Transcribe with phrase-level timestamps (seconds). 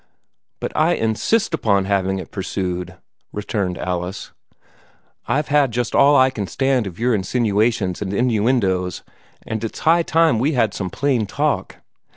[0.59, 2.95] "But I insist upon having it pursued!"
[3.31, 4.31] returned Alice.
[5.27, 9.03] "I've had just all I can stand of your insinuations and innuendoes,
[9.45, 11.75] and it's high time we had some plain talk.